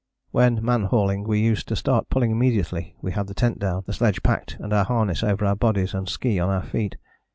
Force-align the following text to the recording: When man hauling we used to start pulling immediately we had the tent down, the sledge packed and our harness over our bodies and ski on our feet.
When 0.31 0.65
man 0.65 0.85
hauling 0.85 1.25
we 1.25 1.39
used 1.39 1.67
to 1.67 1.75
start 1.75 2.09
pulling 2.09 2.31
immediately 2.31 2.95
we 3.03 3.11
had 3.11 3.27
the 3.27 3.35
tent 3.35 3.59
down, 3.59 3.83
the 3.85 3.93
sledge 3.93 4.23
packed 4.23 4.57
and 4.59 4.73
our 4.73 4.85
harness 4.85 5.21
over 5.23 5.45
our 5.45 5.55
bodies 5.55 5.93
and 5.93 6.09
ski 6.09 6.39
on 6.39 6.49
our 6.49 6.63
feet. 6.63 6.97